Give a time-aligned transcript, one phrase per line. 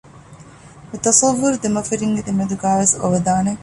[0.89, 3.51] މި ތަޞައްވުރު ދެމަފިންގެ ދެމެދުގައި ވެސް އޮވެދާނެ